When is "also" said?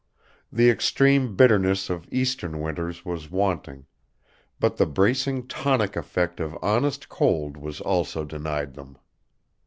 7.81-8.25